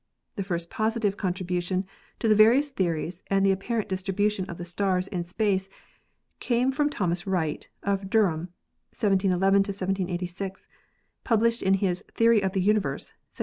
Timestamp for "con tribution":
1.15-1.83